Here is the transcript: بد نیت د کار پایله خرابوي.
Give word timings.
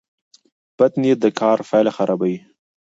بد 0.79 0.91
نیت 1.01 1.19
د 1.23 1.27
کار 1.39 1.57
پایله 1.69 1.91
خرابوي. 1.97 2.37